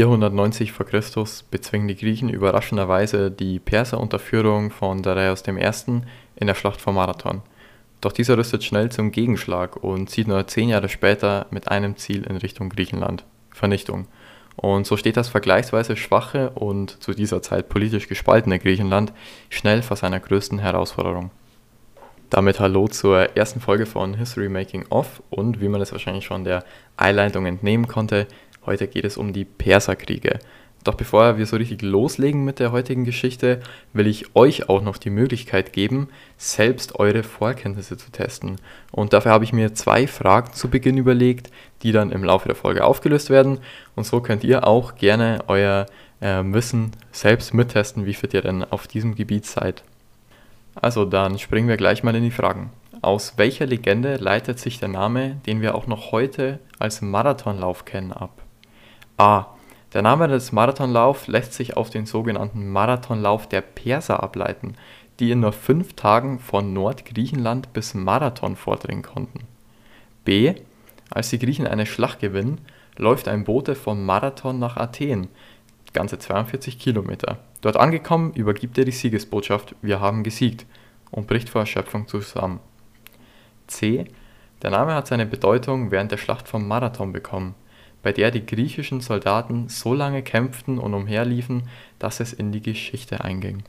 490 0.00 0.72
v. 0.72 0.84
Chr. 0.84 1.02
bezwingen 1.50 1.86
die 1.86 1.94
Griechen 1.94 2.30
überraschenderweise 2.30 3.30
die 3.30 3.58
Perser 3.58 4.00
unter 4.00 4.18
Führung 4.18 4.70
von 4.70 5.02
Dareios 5.02 5.42
I. 5.46 5.50
in 6.36 6.46
der 6.46 6.54
Schlacht 6.54 6.80
vor 6.80 6.94
Marathon. 6.94 7.42
Doch 8.00 8.12
dieser 8.12 8.38
rüstet 8.38 8.64
schnell 8.64 8.90
zum 8.90 9.12
Gegenschlag 9.12 9.76
und 9.76 10.08
zieht 10.08 10.26
nur 10.26 10.46
zehn 10.46 10.70
Jahre 10.70 10.88
später 10.88 11.44
mit 11.50 11.68
einem 11.68 11.98
Ziel 11.98 12.22
in 12.22 12.36
Richtung 12.36 12.70
Griechenland: 12.70 13.26
Vernichtung. 13.50 14.06
Und 14.56 14.86
so 14.86 14.96
steht 14.96 15.18
das 15.18 15.28
vergleichsweise 15.28 15.98
schwache 15.98 16.48
und 16.50 17.02
zu 17.02 17.12
dieser 17.12 17.42
Zeit 17.42 17.68
politisch 17.68 18.08
gespaltene 18.08 18.58
Griechenland 18.58 19.12
schnell 19.50 19.82
vor 19.82 19.98
seiner 19.98 20.18
größten 20.18 20.60
Herausforderung. 20.60 21.30
Damit 22.30 22.58
hallo 22.58 22.88
zur 22.88 23.36
ersten 23.36 23.60
Folge 23.60 23.84
von 23.84 24.14
History 24.14 24.48
Making 24.48 24.86
Off 24.88 25.22
und 25.28 25.60
wie 25.60 25.68
man 25.68 25.82
es 25.82 25.92
wahrscheinlich 25.92 26.24
schon 26.24 26.44
der 26.44 26.64
Einleitung 26.96 27.44
entnehmen 27.44 27.86
konnte, 27.88 28.28
Heute 28.66 28.88
geht 28.88 29.04
es 29.04 29.16
um 29.16 29.32
die 29.32 29.44
Perserkriege. 29.44 30.38
Doch 30.82 30.94
bevor 30.94 31.36
wir 31.36 31.44
so 31.44 31.56
richtig 31.56 31.82
loslegen 31.82 32.44
mit 32.44 32.58
der 32.58 32.72
heutigen 32.72 33.04
Geschichte, 33.04 33.60
will 33.92 34.06
ich 34.06 34.34
euch 34.34 34.70
auch 34.70 34.80
noch 34.80 34.96
die 34.96 35.10
Möglichkeit 35.10 35.74
geben, 35.74 36.08
selbst 36.38 36.98
eure 36.98 37.22
Vorkenntnisse 37.22 37.98
zu 37.98 38.10
testen. 38.10 38.56
Und 38.90 39.12
dafür 39.12 39.32
habe 39.32 39.44
ich 39.44 39.52
mir 39.52 39.74
zwei 39.74 40.06
Fragen 40.06 40.54
zu 40.54 40.70
Beginn 40.70 40.96
überlegt, 40.96 41.50
die 41.82 41.92
dann 41.92 42.12
im 42.12 42.24
Laufe 42.24 42.48
der 42.48 42.56
Folge 42.56 42.84
aufgelöst 42.84 43.28
werden. 43.28 43.58
Und 43.94 44.04
so 44.04 44.20
könnt 44.20 44.42
ihr 44.42 44.66
auch 44.66 44.94
gerne 44.94 45.40
euer 45.48 45.84
äh, 46.20 46.42
Wissen 46.44 46.92
selbst 47.12 47.52
mittesten, 47.52 48.06
wie 48.06 48.14
fit 48.14 48.32
ihr 48.32 48.42
denn 48.42 48.64
auf 48.64 48.86
diesem 48.86 49.14
Gebiet 49.14 49.44
seid. 49.44 49.82
Also 50.74 51.04
dann 51.04 51.38
springen 51.38 51.68
wir 51.68 51.76
gleich 51.76 52.02
mal 52.02 52.14
in 52.14 52.24
die 52.24 52.30
Fragen. 52.30 52.70
Aus 53.02 53.34
welcher 53.36 53.66
Legende 53.66 54.16
leitet 54.16 54.58
sich 54.58 54.78
der 54.78 54.88
Name, 54.88 55.36
den 55.46 55.60
wir 55.60 55.74
auch 55.74 55.86
noch 55.86 56.12
heute 56.12 56.58
als 56.78 57.02
Marathonlauf 57.02 57.84
kennen, 57.84 58.12
ab? 58.12 58.39
A. 59.20 59.48
Der 59.92 60.00
Name 60.00 60.28
des 60.28 60.50
Marathonlaufs 60.50 61.26
lässt 61.26 61.52
sich 61.52 61.76
auf 61.76 61.90
den 61.90 62.06
sogenannten 62.06 62.72
Marathonlauf 62.72 63.46
der 63.46 63.60
Perser 63.60 64.22
ableiten, 64.22 64.76
die 65.18 65.30
in 65.30 65.40
nur 65.40 65.52
fünf 65.52 65.92
Tagen 65.92 66.38
von 66.38 66.72
Nordgriechenland 66.72 67.74
bis 67.74 67.92
Marathon 67.92 68.56
vordringen 68.56 69.02
konnten. 69.02 69.40
B. 70.24 70.54
Als 71.10 71.28
die 71.28 71.38
Griechen 71.38 71.66
eine 71.66 71.84
Schlacht 71.84 72.20
gewinnen, 72.20 72.62
läuft 72.96 73.28
ein 73.28 73.44
Bote 73.44 73.74
vom 73.74 74.06
Marathon 74.06 74.58
nach 74.58 74.78
Athen, 74.78 75.28
ganze 75.92 76.18
42 76.18 76.78
Kilometer. 76.78 77.40
Dort 77.60 77.76
angekommen, 77.76 78.32
übergibt 78.32 78.78
er 78.78 78.86
die 78.86 78.90
Siegesbotschaft 78.90 79.74
Wir 79.82 80.00
haben 80.00 80.22
gesiegt 80.22 80.64
und 81.10 81.26
bricht 81.26 81.50
vor 81.50 81.60
Erschöpfung 81.60 82.08
zusammen. 82.08 82.60
C. 83.66 84.06
Der 84.62 84.70
Name 84.70 84.94
hat 84.94 85.08
seine 85.08 85.26
Bedeutung 85.26 85.90
während 85.90 86.10
der 86.10 86.16
Schlacht 86.16 86.48
vom 86.48 86.66
Marathon 86.66 87.12
bekommen 87.12 87.54
bei 88.02 88.12
der 88.12 88.30
die 88.30 88.44
griechischen 88.44 89.00
Soldaten 89.00 89.68
so 89.68 89.94
lange 89.94 90.22
kämpften 90.22 90.78
und 90.78 90.94
umherliefen, 90.94 91.64
dass 91.98 92.20
es 92.20 92.32
in 92.32 92.52
die 92.52 92.62
Geschichte 92.62 93.22
einging. 93.22 93.62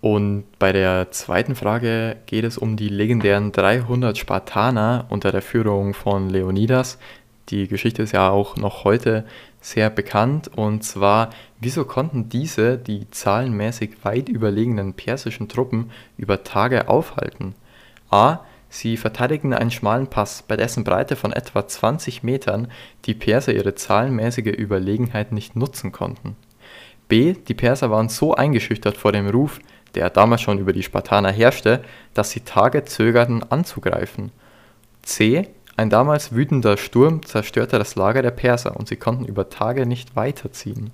Und 0.00 0.44
bei 0.58 0.72
der 0.72 1.10
zweiten 1.10 1.54
Frage 1.54 2.16
geht 2.26 2.44
es 2.44 2.56
um 2.56 2.76
die 2.76 2.88
legendären 2.88 3.52
300 3.52 4.16
Spartaner 4.16 5.06
unter 5.10 5.30
der 5.30 5.42
Führung 5.42 5.92
von 5.92 6.30
Leonidas. 6.30 6.98
Die 7.50 7.68
Geschichte 7.68 8.02
ist 8.02 8.12
ja 8.12 8.30
auch 8.30 8.56
noch 8.56 8.84
heute 8.84 9.24
sehr 9.60 9.90
bekannt. 9.90 10.48
Und 10.56 10.84
zwar, 10.84 11.30
wieso 11.58 11.84
konnten 11.84 12.30
diese 12.30 12.78
die 12.78 13.10
zahlenmäßig 13.10 14.04
weit 14.04 14.28
überlegenen 14.28 14.94
persischen 14.94 15.48
Truppen 15.48 15.90
über 16.16 16.44
Tage 16.44 16.88
aufhalten? 16.88 17.54
A. 18.10 18.40
Sie 18.72 18.96
verteidigten 18.96 19.52
einen 19.52 19.72
schmalen 19.72 20.06
Pass, 20.06 20.44
bei 20.46 20.56
dessen 20.56 20.84
Breite 20.84 21.16
von 21.16 21.32
etwa 21.32 21.66
20 21.66 22.22
Metern 22.22 22.68
die 23.04 23.14
Perser 23.14 23.52
ihre 23.52 23.74
zahlenmäßige 23.74 24.54
Überlegenheit 24.56 25.32
nicht 25.32 25.56
nutzen 25.56 25.90
konnten. 25.90 26.36
B. 27.08 27.34
Die 27.34 27.54
Perser 27.54 27.90
waren 27.90 28.08
so 28.08 28.34
eingeschüchtert 28.34 28.96
vor 28.96 29.10
dem 29.10 29.28
Ruf, 29.28 29.58
der 29.96 30.08
damals 30.08 30.42
schon 30.42 30.58
über 30.58 30.72
die 30.72 30.84
Spartaner 30.84 31.32
herrschte, 31.32 31.82
dass 32.14 32.30
sie 32.30 32.40
Tage 32.40 32.84
zögerten 32.84 33.42
anzugreifen. 33.50 34.30
C. 35.02 35.48
Ein 35.76 35.90
damals 35.90 36.32
wütender 36.32 36.76
Sturm 36.76 37.24
zerstörte 37.26 37.76
das 37.76 37.96
Lager 37.96 38.22
der 38.22 38.30
Perser 38.30 38.76
und 38.76 38.86
sie 38.86 38.96
konnten 38.96 39.24
über 39.24 39.50
Tage 39.50 39.84
nicht 39.84 40.14
weiterziehen 40.14 40.92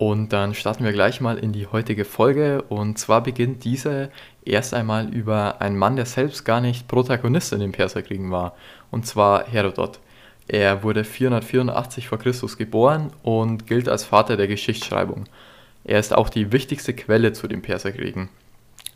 und 0.00 0.32
dann 0.32 0.54
starten 0.54 0.82
wir 0.82 0.94
gleich 0.94 1.20
mal 1.20 1.36
in 1.36 1.52
die 1.52 1.66
heutige 1.66 2.06
Folge. 2.06 2.62
Und 2.62 2.98
zwar 2.98 3.22
beginnt 3.22 3.64
diese 3.64 4.10
erst 4.44 4.74
einmal 4.74 5.08
über 5.12 5.60
einen 5.60 5.76
Mann, 5.76 5.96
der 5.96 6.06
selbst 6.06 6.44
gar 6.44 6.60
nicht 6.60 6.88
Protagonist 6.88 7.52
in 7.52 7.60
den 7.60 7.72
Perserkriegen 7.72 8.30
war. 8.30 8.54
Und 8.90 9.06
zwar 9.06 9.46
Herodot. 9.46 10.00
Er 10.48 10.82
wurde 10.82 11.04
484 11.04 12.08
v. 12.08 12.16
Chr. 12.16 12.32
geboren 12.58 13.12
und 13.22 13.66
gilt 13.66 13.88
als 13.88 14.04
Vater 14.04 14.36
der 14.36 14.48
Geschichtsschreibung. 14.48 15.26
Er 15.84 16.00
ist 16.00 16.14
auch 16.14 16.28
die 16.28 16.52
wichtigste 16.52 16.92
Quelle 16.92 17.32
zu 17.32 17.46
den 17.46 17.62
Perserkriegen. 17.62 18.28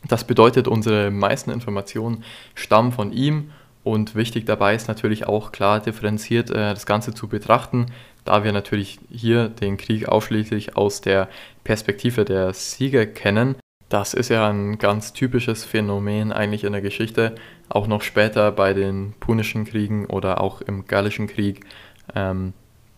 Das 0.08 0.24
bedeutet, 0.24 0.68
unsere 0.68 1.10
meisten 1.10 1.50
Informationen 1.50 2.24
stammen 2.54 2.92
von 2.92 3.12
ihm 3.12 3.50
und 3.84 4.14
wichtig 4.14 4.46
dabei 4.46 4.74
ist 4.74 4.88
natürlich 4.88 5.26
auch 5.26 5.52
klar 5.52 5.80
differenziert 5.80 6.50
äh, 6.50 6.74
das 6.74 6.86
Ganze 6.86 7.14
zu 7.14 7.28
betrachten, 7.28 7.86
da 8.24 8.42
wir 8.42 8.52
natürlich 8.52 8.98
hier 9.10 9.48
den 9.48 9.76
Krieg 9.76 10.08
ausschließlich 10.08 10.76
aus 10.76 11.02
der 11.02 11.28
Perspektive 11.62 12.24
der 12.24 12.52
Sieger 12.54 13.06
kennen. 13.06 13.56
Das 13.94 14.12
ist 14.12 14.28
ja 14.28 14.48
ein 14.48 14.78
ganz 14.78 15.12
typisches 15.12 15.64
Phänomen 15.64 16.32
eigentlich 16.32 16.64
in 16.64 16.72
der 16.72 16.82
Geschichte, 16.82 17.36
auch 17.68 17.86
noch 17.86 18.02
später 18.02 18.50
bei 18.50 18.74
den 18.74 19.14
Punischen 19.20 19.64
Kriegen 19.64 20.06
oder 20.06 20.40
auch 20.40 20.62
im 20.62 20.88
Gallischen 20.88 21.28
Krieg. 21.28 21.64
Ähm, 22.12 22.54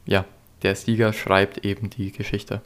ja, 0.06 0.24
der 0.62 0.74
Sieger 0.74 1.12
schreibt 1.12 1.66
eben 1.66 1.90
die 1.90 2.12
Geschichte. 2.12 2.62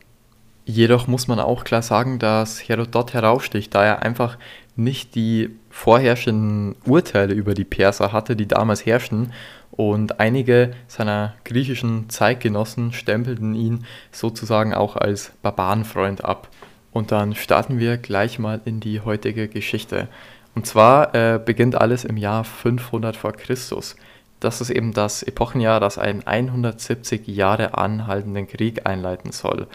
Jedoch 0.65 1.09
muss 1.09 1.27
man 1.27 1.41
auch 1.41 1.65
klar 1.65 1.83
sagen, 1.83 2.21
dass 2.21 2.69
Herodot 2.69 3.15
heraussticht, 3.15 3.75
da 3.75 3.85
er 3.85 4.03
einfach 4.03 4.39
nicht 4.77 5.17
die 5.17 5.51
vorherrschenden 5.69 6.77
Urteile 6.87 7.35
über 7.35 7.55
die 7.55 7.65
Perser 7.65 8.13
hatte, 8.13 8.37
die 8.37 8.47
damals 8.47 8.87
herrschten. 8.87 9.33
Und 9.73 10.21
einige 10.21 10.71
seiner 10.87 11.35
griechischen 11.43 12.09
Zeitgenossen 12.09 12.93
stempelten 12.93 13.57
ihn 13.57 13.87
sozusagen 14.13 14.73
auch 14.73 14.95
als 14.95 15.33
Barbarenfreund 15.43 16.25
ab. 16.25 16.49
Und 16.93 17.13
dann 17.13 17.35
starten 17.35 17.79
wir 17.79 17.97
gleich 17.97 18.39
mal 18.39 18.61
in 18.65 18.81
die 18.81 19.01
heutige 19.01 19.49
Geschichte. 19.49 20.09
Und 20.55 20.67
zwar 20.67 21.15
äh, 21.15 21.39
beginnt 21.39 21.77
alles 21.77 22.05
im 22.05 22.17
Jahr 22.17 22.45
500 22.45 23.17
vor 23.17 23.33
Christus. 23.33 23.97
Das 24.41 24.61
ist 24.61 24.71
eben 24.71 24.93
das 24.93 25.23
Epochenjahr, 25.23 25.81
das 25.81 25.99
einen 25.99 26.27
170 26.27 27.27
Jahre 27.29 27.75
anhaltenden 27.75 28.49
Krieg 28.49 28.87
einleiten 28.87 29.33
soll. 29.33 29.69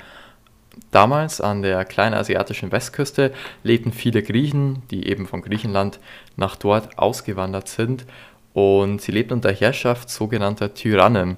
Damals 0.92 1.40
an 1.40 1.62
der 1.62 1.86
kleinasiatischen 1.86 2.72
Westküste 2.72 3.32
lebten 3.64 3.94
viele 3.94 4.24
Griechen, 4.24 4.82
die 4.92 5.08
eben 5.08 5.26
von 5.26 5.42
Griechenland 5.42 6.00
nach 6.36 6.56
dort 6.56 6.98
ausgewandert 6.98 7.70
sind 7.70 8.06
und 8.54 9.02
sie 9.02 9.12
lebten 9.12 9.34
unter 9.34 9.52
Herrschaft 9.52 10.10
sogenannter 10.10 10.74
Tyrannen. 10.74 11.38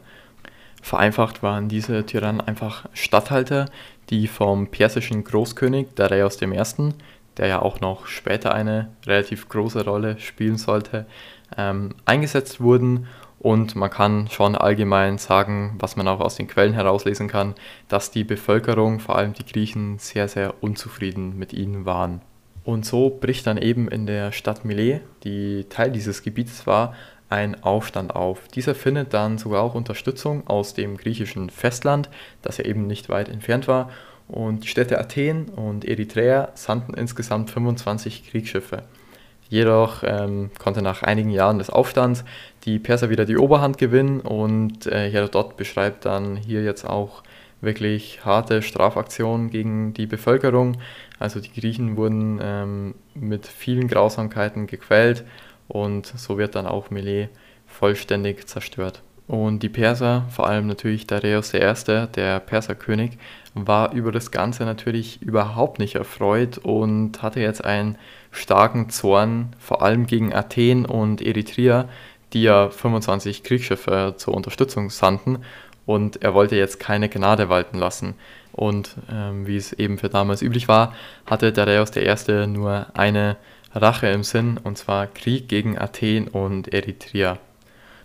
Vereinfacht 0.81 1.43
waren 1.43 1.67
diese 1.67 2.05
Tyrannen 2.05 2.41
einfach 2.41 2.87
Statthalter, 2.93 3.65
die 4.09 4.27
vom 4.27 4.67
persischen 4.67 5.23
Großkönig 5.23 5.87
Dareios 5.95 6.41
I., 6.41 6.47
der 7.37 7.47
ja 7.47 7.61
auch 7.61 7.81
noch 7.81 8.07
später 8.07 8.53
eine 8.53 8.89
relativ 9.05 9.47
große 9.47 9.85
Rolle 9.85 10.19
spielen 10.19 10.57
sollte, 10.57 11.05
ähm, 11.57 11.93
eingesetzt 12.05 12.59
wurden 12.59 13.07
und 13.39 13.75
man 13.75 13.89
kann 13.89 14.27
schon 14.29 14.55
allgemein 14.55 15.17
sagen, 15.17 15.75
was 15.79 15.95
man 15.95 16.07
auch 16.07 16.19
aus 16.19 16.35
den 16.35 16.47
Quellen 16.47 16.73
herauslesen 16.73 17.27
kann, 17.27 17.53
dass 17.87 18.09
die 18.09 18.23
Bevölkerung, 18.23 18.99
vor 18.99 19.15
allem 19.15 19.33
die 19.33 19.45
Griechen, 19.45 19.99
sehr, 19.99 20.27
sehr 20.27 20.55
unzufrieden 20.61 21.37
mit 21.37 21.53
ihnen 21.53 21.85
waren. 21.85 22.21
Und 22.63 22.85
so 22.85 23.09
bricht 23.09 23.47
dann 23.47 23.57
eben 23.57 23.87
in 23.87 24.07
der 24.07 24.31
Stadt 24.31 24.65
Milet, 24.65 25.01
die 25.23 25.65
Teil 25.69 25.91
dieses 25.91 26.23
Gebietes 26.23 26.67
war, 26.67 26.95
ein 27.29 27.61
Aufstand 27.63 28.15
auf. 28.15 28.47
Dieser 28.47 28.75
findet 28.75 29.13
dann 29.13 29.37
sogar 29.37 29.61
auch 29.63 29.75
Unterstützung 29.75 30.47
aus 30.47 30.73
dem 30.73 30.97
griechischen 30.97 31.49
Festland, 31.49 32.09
das 32.41 32.57
ja 32.57 32.65
eben 32.65 32.87
nicht 32.87 33.09
weit 33.09 33.29
entfernt 33.29 33.67
war. 33.67 33.89
Und 34.27 34.63
die 34.63 34.67
Städte 34.67 34.99
Athen 34.99 35.49
und 35.49 35.85
Eritrea 35.85 36.49
sandten 36.53 36.93
insgesamt 36.93 37.49
25 37.49 38.29
Kriegsschiffe. 38.29 38.83
Jedoch 39.49 40.03
ähm, 40.05 40.51
konnte 40.59 40.81
nach 40.81 41.03
einigen 41.03 41.29
Jahren 41.29 41.57
des 41.57 41.69
Aufstands 41.69 42.25
die 42.65 42.79
Perser 42.79 43.09
wieder 43.09 43.23
die 43.23 43.37
Oberhand 43.37 43.77
gewinnen 43.77 44.19
und 44.19 44.85
äh, 44.87 45.09
Herodot 45.09 45.55
beschreibt 45.55 46.05
dann 46.05 46.35
hier 46.35 46.63
jetzt 46.63 46.85
auch 46.85 47.23
wirklich 47.61 48.25
harte 48.25 48.61
Strafaktionen 48.61 49.49
gegen 49.49 49.93
die 49.93 50.05
Bevölkerung. 50.05 50.77
Also 51.17 51.39
die 51.39 51.51
Griechen 51.51 51.95
wurden 51.95 52.39
ähm, 52.41 52.95
mit 53.13 53.47
vielen 53.47 53.87
Grausamkeiten 53.87 54.67
gequält 54.67 55.23
und 55.67 56.05
so 56.05 56.37
wird 56.37 56.55
dann 56.55 56.65
auch 56.65 56.89
Milet 56.89 57.29
vollständig 57.65 58.47
zerstört. 58.47 59.03
Und 59.27 59.61
die 59.61 59.69
Perser, 59.69 60.25
vor 60.29 60.47
allem 60.47 60.67
natürlich 60.67 61.05
Dareios 61.05 61.53
I., 61.53 62.07
der 62.15 62.39
Perserkönig, 62.39 63.17
war 63.53 63.91
über 63.91 64.13
das 64.13 64.31
Ganze 64.31 64.63
natürlich 64.63 65.21
überhaupt 65.21 65.79
nicht 65.79 65.95
erfreut 65.95 66.57
und 66.59 67.21
hatte 67.21 67.41
jetzt 67.41 67.63
einen 67.63 67.97
starken 68.31 68.89
Zorn, 68.89 69.53
vor 69.59 69.81
allem 69.81 70.05
gegen 70.05 70.33
Athen 70.33 70.85
und 70.85 71.21
Eritrea, 71.21 71.89
die 72.33 72.43
ja 72.43 72.69
25 72.69 73.43
Kriegsschiffe 73.43 74.15
zur 74.17 74.33
Unterstützung 74.33 74.89
sandten. 74.89 75.39
und 75.85 76.21
er 76.21 76.33
wollte 76.33 76.57
jetzt 76.57 76.79
keine 76.81 77.07
Gnade 77.07 77.47
walten 77.47 77.77
lassen. 77.77 78.15
Und 78.51 78.95
ähm, 79.09 79.47
wie 79.47 79.55
es 79.55 79.71
eben 79.71 79.97
für 79.97 80.09
damals 80.09 80.41
üblich 80.41 80.67
war, 80.67 80.93
hatte 81.25 81.53
Dareios 81.53 81.91
I. 81.95 82.47
nur 82.47 82.87
eine 82.93 83.37
Rache 83.73 84.07
im 84.07 84.23
Sinn, 84.23 84.59
und 84.63 84.77
zwar 84.77 85.07
Krieg 85.07 85.47
gegen 85.47 85.77
Athen 85.77 86.27
und 86.27 86.73
Eritrea. 86.73 87.39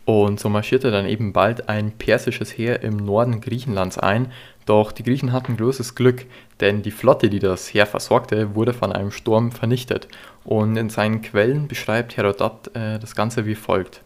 Und 0.05 0.41
so 0.41 0.49
marschierte 0.49 0.91
dann 0.91 1.07
eben 1.07 1.33
bald 1.33 1.69
ein 1.69 1.93
persisches 1.93 2.57
Heer 2.57 2.83
im 2.83 2.97
Norden 2.97 3.41
Griechenlands 3.41 3.99
ein, 3.99 4.33
doch 4.67 4.93
die 4.93 5.03
Griechen 5.03 5.33
hatten 5.33 5.57
großes 5.57 5.95
Glück, 5.95 6.27
denn 6.61 6.83
die 6.83 6.91
Flotte, 6.91 7.29
die 7.29 7.39
das 7.39 7.73
Heer 7.73 7.87
versorgte, 7.87 8.55
wurde 8.55 8.75
von 8.75 8.93
einem 8.93 9.11
Sturm 9.11 9.53
vernichtet. 9.53 10.09
Und 10.45 10.77
in 10.77 10.91
seinen 10.91 11.23
Quellen 11.23 11.69
beschreibt 11.69 12.17
Herodot 12.17 12.75
äh, 12.75 12.99
das 12.99 13.15
Ganze 13.15 13.47
wie 13.47 13.55
folgt. 13.55 14.03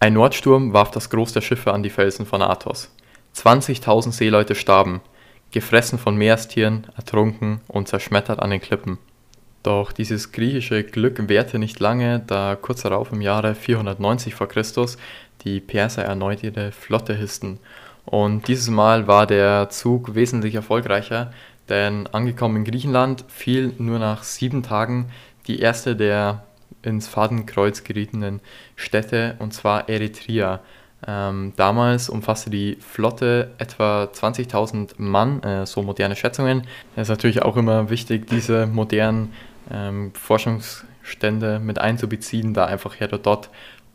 Ein 0.00 0.14
Nordsturm 0.14 0.72
warf 0.72 0.90
das 0.90 1.10
Groß 1.10 1.32
der 1.32 1.40
Schiffe 1.40 1.72
an 1.72 1.82
die 1.82 1.90
Felsen 1.90 2.26
von 2.26 2.42
Athos. 2.42 2.92
20.000 3.34 4.12
Seeleute 4.12 4.54
starben, 4.54 5.00
gefressen 5.50 5.98
von 5.98 6.16
Meerestieren, 6.16 6.86
ertrunken 6.96 7.60
und 7.68 7.88
zerschmettert 7.88 8.40
an 8.40 8.50
den 8.50 8.60
Klippen. 8.60 8.98
Doch 9.62 9.92
dieses 9.92 10.32
griechische 10.32 10.84
Glück 10.84 11.28
währte 11.28 11.58
nicht 11.58 11.80
lange, 11.80 12.20
da 12.26 12.56
kurz 12.60 12.82
darauf 12.82 13.12
im 13.12 13.20
Jahre 13.20 13.54
490 13.54 14.34
v. 14.34 14.46
Chr. 14.46 14.62
die 15.42 15.60
Perser 15.60 16.04
erneut 16.04 16.42
ihre 16.42 16.72
Flotte 16.72 17.14
hissten. 17.14 17.58
Und 18.04 18.48
dieses 18.48 18.70
Mal 18.70 19.06
war 19.06 19.26
der 19.26 19.68
Zug 19.68 20.14
wesentlich 20.14 20.54
erfolgreicher, 20.54 21.32
denn 21.68 22.06
angekommen 22.06 22.56
in 22.56 22.64
Griechenland 22.64 23.24
fiel 23.28 23.74
nur 23.78 23.98
nach 23.98 24.22
sieben 24.22 24.62
Tagen 24.62 25.10
die 25.46 25.58
erste 25.60 25.96
der 25.96 26.44
ins 26.82 27.08
Fadenkreuz 27.08 27.84
gerietenen 27.84 28.40
Städte, 28.76 29.36
und 29.40 29.52
zwar 29.52 29.88
Eritrea. 29.88 30.60
Ähm, 31.06 31.52
damals 31.56 32.08
umfasste 32.08 32.50
die 32.50 32.76
Flotte 32.80 33.52
etwa 33.58 34.04
20.000 34.04 34.94
Mann, 34.98 35.42
äh, 35.42 35.64
so 35.64 35.82
moderne 35.82 36.16
Schätzungen. 36.16 36.62
Es 36.96 37.02
ist 37.02 37.08
natürlich 37.08 37.42
auch 37.42 37.56
immer 37.56 37.88
wichtig, 37.88 38.26
diese 38.26 38.66
modernen 38.66 39.32
ähm, 39.70 40.12
Forschungsstände 40.14 41.60
mit 41.60 41.78
einzubeziehen, 41.78 42.52
da 42.52 42.66
einfach 42.66 42.98
Herodot 42.98 43.48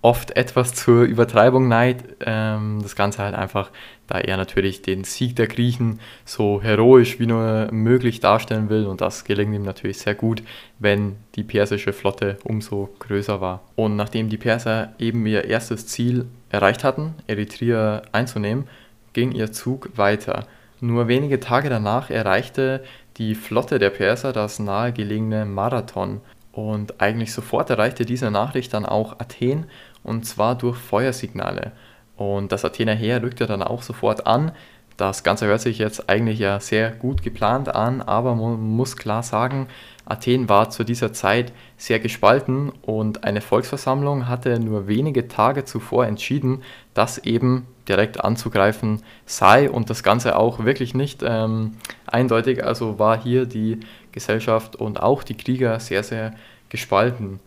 oft 0.04 0.36
etwas 0.36 0.74
zur 0.74 1.04
Übertreibung 1.04 1.68
neigt. 1.68 2.18
Ähm, 2.26 2.80
das 2.84 2.96
Ganze 2.96 3.24
halt 3.24 3.34
einfach, 3.34 3.72
da 4.08 4.20
er 4.20 4.36
natürlich 4.38 4.82
den 4.82 5.06
Sieg 5.06 5.38
der 5.38 5.48
Griechen 5.48 6.00
so 6.26 6.62
heroisch 6.62 7.20
wie 7.20 7.26
nur 7.26 7.70
möglich 7.72 8.20
darstellen 8.20 8.70
will 8.70 8.86
und 8.86 9.00
das 9.00 9.24
gelingt 9.24 9.56
ihm 9.56 9.64
natürlich 9.64 10.00
sehr 10.00 10.14
gut, 10.14 10.44
wenn 10.78 11.16
die 11.36 11.44
persische 11.44 11.94
Flotte 11.94 12.38
umso 12.44 12.90
größer 13.00 13.40
war. 13.40 13.62
Und 13.76 13.96
nachdem 13.96 14.28
die 14.30 14.38
Perser 14.38 14.94
eben 15.00 15.26
ihr 15.26 15.46
erstes 15.46 15.88
Ziel 15.88 16.26
erreicht 16.50 16.84
hatten, 16.84 17.16
Eritrea 17.28 18.02
einzunehmen, 18.12 18.68
ging 19.14 19.32
ihr 19.32 19.54
Zug 19.54 19.90
weiter. 19.96 20.48
Nur 20.82 21.08
wenige 21.08 21.40
Tage 21.40 21.70
danach 21.70 22.10
erreichte 22.10 22.84
die 23.16 23.36
Flotte 23.36 23.80
der 23.80 23.90
Perser 23.90 24.34
das 24.34 24.60
nahegelegene 24.60 25.46
Marathon 25.46 26.20
und 26.54 27.02
eigentlich 27.02 27.34
sofort 27.34 27.70
erreichte 27.72 28.06
diese 28.06 28.30
Nachricht 28.30 28.74
dann 28.74 28.86
auch 28.86 29.20
Athen 29.20 29.66
und 30.04 30.26
zwar 30.26 30.56
durch 30.56 30.78
Feuersignale. 30.78 31.72
Und 32.16 32.52
das 32.52 32.66
Athener 32.66 32.94
Heer 32.94 33.22
rückte 33.22 33.48
dann 33.48 33.64
auch 33.64 33.82
sofort 33.82 34.28
an. 34.28 34.52
Das 34.98 35.24
Ganze 35.24 35.48
hört 35.48 35.62
sich 35.62 35.80
jetzt 35.80 36.08
eigentlich 36.10 36.38
ja 36.38 36.60
sehr 36.60 36.92
gut 36.92 37.24
geplant 37.24 37.74
an, 37.74 38.02
aber 38.02 38.36
man 38.36 38.62
muss 38.62 38.96
klar 38.96 39.24
sagen, 39.24 39.68
Athen 40.06 40.50
war 40.50 40.70
zu 40.70 40.84
dieser 40.84 41.14
Zeit 41.14 41.52
sehr 41.78 42.00
gespalten 42.00 42.72
und 42.84 43.24
eine 43.24 43.42
Volksversammlung 43.42 44.28
hatte 44.28 44.60
nur 44.60 44.88
wenige 44.88 45.28
Tage 45.28 45.66
zuvor 45.66 46.06
entschieden, 46.06 46.62
dass 46.94 47.18
eben 47.18 47.66
direkt 47.88 48.24
anzugreifen 48.24 49.02
sei 49.26 49.70
und 49.70 49.90
das 49.90 50.04
Ganze 50.04 50.38
auch 50.38 50.64
wirklich 50.64 50.94
nicht 50.94 51.22
ähm, 51.26 51.74
eindeutig. 52.06 52.64
Also 52.64 53.00
war 53.00 53.20
hier 53.20 53.46
die 53.46 53.80
Gesellschaft 54.12 54.76
und 54.76 55.02
auch 55.02 55.24
die 55.24 55.36
Krieger 55.36 55.80
sehr, 55.80 56.04
sehr 56.04 56.34
gespalten. 56.70 57.40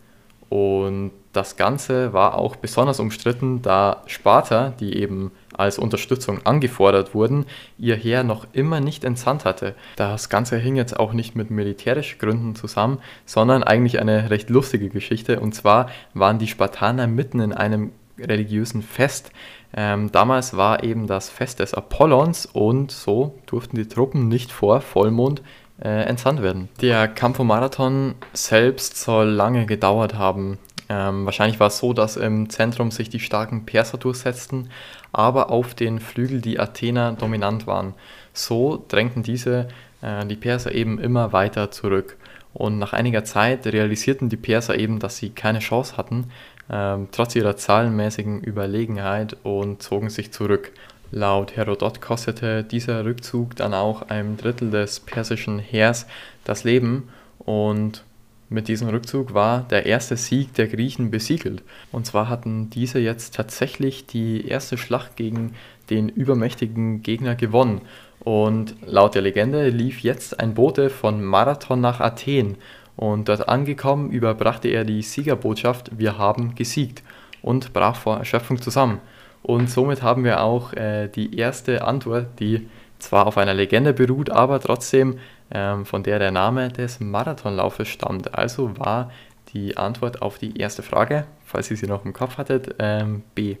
Und 0.49 1.11
das 1.37 1.55
Ganze 1.55 2.13
war 2.13 2.35
auch 2.35 2.55
besonders 2.55 2.99
umstritten, 2.99 3.61
da 3.61 4.01
Sparta, 4.07 4.73
die 4.79 4.97
eben 4.97 5.31
als 5.55 5.77
Unterstützung 5.77 6.45
angefordert 6.45 7.13
wurden, 7.13 7.45
ihr 7.77 7.95
Heer 7.95 8.23
noch 8.23 8.47
immer 8.53 8.79
nicht 8.79 9.03
entsandt 9.03 9.45
hatte. 9.45 9.75
Das 9.95 10.29
Ganze 10.29 10.57
hing 10.57 10.75
jetzt 10.75 10.99
auch 10.99 11.13
nicht 11.13 11.35
mit 11.35 11.51
militärischen 11.51 12.17
Gründen 12.17 12.55
zusammen, 12.55 12.97
sondern 13.25 13.63
eigentlich 13.63 13.99
eine 13.99 14.31
recht 14.31 14.49
lustige 14.49 14.89
Geschichte. 14.89 15.39
Und 15.39 15.53
zwar 15.53 15.89
waren 16.15 16.39
die 16.39 16.47
Spartaner 16.47 17.05
mitten 17.05 17.39
in 17.39 17.53
einem 17.53 17.91
religiösen 18.19 18.81
Fest. 18.81 19.31
Ähm, 19.75 20.11
damals 20.11 20.57
war 20.57 20.83
eben 20.83 21.05
das 21.05 21.29
Fest 21.29 21.59
des 21.59 21.75
Apollons 21.75 22.47
und 22.47 22.89
so 22.89 23.37
durften 23.45 23.75
die 23.75 23.87
Truppen 23.87 24.27
nicht 24.27 24.51
vor 24.51 24.81
Vollmond 24.81 25.43
äh, 25.79 26.05
entsandt 26.05 26.41
werden. 26.41 26.69
Der 26.81 27.07
Kampf 27.07 27.39
um 27.39 27.47
Marathon 27.47 28.15
selbst 28.33 28.97
soll 28.97 29.27
lange 29.27 29.67
gedauert 29.67 30.15
haben. 30.15 30.57
Ähm, 30.89 31.25
wahrscheinlich 31.25 31.59
war 31.59 31.67
es 31.67 31.79
so, 31.79 31.93
dass 31.93 32.15
im 32.15 32.49
Zentrum 32.49 32.91
sich 32.91 33.09
die 33.09 33.19
starken 33.19 33.65
Perser 33.65 33.97
durchsetzten, 33.97 34.69
aber 35.11 35.49
auf 35.49 35.75
den 35.75 35.99
Flügel 35.99 36.41
die 36.41 36.59
Athener 36.59 37.13
dominant 37.13 37.67
waren. 37.67 37.93
So 38.33 38.83
drängten 38.87 39.23
diese 39.23 39.67
äh, 40.01 40.25
die 40.25 40.35
Perser 40.35 40.73
eben 40.73 40.99
immer 40.99 41.33
weiter 41.33 41.71
zurück. 41.71 42.17
Und 42.53 42.79
nach 42.79 42.93
einiger 42.93 43.23
Zeit 43.23 43.67
realisierten 43.67 44.29
die 44.29 44.37
Perser 44.37 44.77
eben, 44.77 44.99
dass 44.99 45.17
sie 45.17 45.29
keine 45.29 45.59
Chance 45.59 45.97
hatten, 45.97 46.31
äh, 46.69 46.97
trotz 47.11 47.35
ihrer 47.35 47.57
zahlenmäßigen 47.57 48.41
Überlegenheit 48.41 49.37
und 49.43 49.83
zogen 49.83 50.09
sich 50.09 50.31
zurück. 50.31 50.71
Laut 51.11 51.55
Herodot 51.55 52.01
kostete 52.01 52.63
dieser 52.63 53.05
Rückzug 53.05 53.55
dann 53.55 53.73
auch 53.73 54.09
einem 54.09 54.37
Drittel 54.37 54.71
des 54.71 54.99
persischen 54.99 55.59
Heers 55.59 56.05
das 56.43 56.63
Leben 56.63 57.09
und 57.39 58.03
mit 58.49 58.67
diesem 58.69 58.87
Rückzug 58.87 59.33
war 59.33 59.61
der 59.69 59.85
erste 59.85 60.15
Sieg 60.15 60.53
der 60.53 60.67
Griechen 60.67 61.11
besiegelt. 61.11 61.63
Und 61.91 62.05
zwar 62.05 62.29
hatten 62.29 62.69
diese 62.69 62.99
jetzt 62.99 63.35
tatsächlich 63.35 64.05
die 64.05 64.47
erste 64.47 64.77
Schlacht 64.77 65.17
gegen 65.17 65.53
den 65.89 66.07
übermächtigen 66.07 67.01
Gegner 67.01 67.35
gewonnen. 67.35 67.81
Und 68.19 68.75
laut 68.85 69.15
der 69.15 69.21
Legende 69.21 69.69
lief 69.69 69.99
jetzt 69.99 70.39
ein 70.39 70.53
Bote 70.53 70.89
von 70.89 71.23
Marathon 71.23 71.81
nach 71.81 71.99
Athen. 71.99 72.55
Und 72.95 73.29
dort 73.29 73.47
angekommen 73.47 74.11
überbrachte 74.11 74.69
er 74.69 74.83
die 74.83 75.01
Siegerbotschaft, 75.01 75.91
wir 75.97 76.17
haben 76.17 76.55
gesiegt 76.55 77.03
und 77.41 77.73
brach 77.73 77.95
vor 77.95 78.17
Erschöpfung 78.17 78.61
zusammen. 78.61 78.99
Und 79.43 79.69
somit 79.69 80.01
haben 80.01 80.23
wir 80.23 80.41
auch 80.41 80.73
äh, 80.73 81.07
die 81.07 81.37
erste 81.37 81.85
Antwort, 81.85 82.39
die 82.39 82.67
zwar 82.99 83.27
auf 83.27 83.37
einer 83.37 83.53
Legende 83.53 83.93
beruht, 83.93 84.29
aber 84.29 84.59
trotzdem 84.59 85.19
von 85.49 86.03
der 86.03 86.19
der 86.19 86.31
Name 86.31 86.69
des 86.69 86.99
Marathonlaufes 86.99 87.87
stammt. 87.87 88.35
Also 88.35 88.77
war 88.77 89.11
die 89.53 89.77
Antwort 89.77 90.21
auf 90.21 90.37
die 90.37 90.57
erste 90.59 90.83
Frage, 90.83 91.25
falls 91.45 91.71
ihr 91.71 91.77
sie 91.77 91.87
noch 91.87 92.05
im 92.05 92.13
Kopf 92.13 92.37
hattet, 92.37 92.75
ähm, 92.79 93.23
B. 93.33 93.57